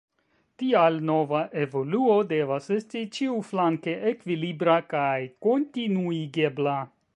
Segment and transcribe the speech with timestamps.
[0.61, 5.15] Tial nova evoluo devas esti ĉiuflanke ekvilibra kaj
[5.49, 6.79] kontinuigebla.